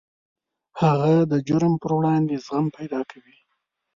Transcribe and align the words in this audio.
هغه 0.81 1.13
د 1.31 1.33
جرم 1.47 1.73
پر 1.81 1.91
وړاندې 1.97 2.35
زغم 2.45 2.65
پیدا 2.77 3.01
کوي 3.11 3.35